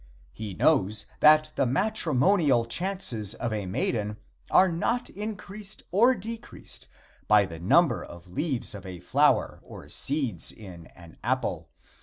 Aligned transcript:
He 0.33 0.55
knows 0.55 1.05
that 1.19 1.51
the 1.55 1.67
matrimonial 1.67 2.65
chances 2.65 3.35
of 3.35 3.53
a 3.53 3.67
maiden 3.67 4.17
are 4.49 4.67
not 4.67 5.11
increased 5.11 5.83
or 5.91 6.15
decreased 6.15 6.87
by 7.27 7.45
the 7.45 7.59
number 7.59 8.03
of 8.03 8.27
leaves 8.27 8.73
of 8.73 8.83
a 8.83 8.99
flower 8.99 9.59
or 9.63 9.89
seeds 9.89 10.51
in 10.51 10.87
an 10.95 11.17
apple. 11.23 11.69